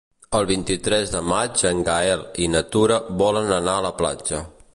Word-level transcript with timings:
El 0.37 0.45
vint-i-tres 0.51 1.11
de 1.15 1.21
maig 1.33 1.65
en 1.73 1.83
Gaël 1.91 2.25
i 2.47 2.49
na 2.55 2.65
Tura 2.77 3.01
volen 3.25 3.55
anar 3.61 3.77
a 3.79 3.85
la 3.91 3.95
platja. 4.03 4.43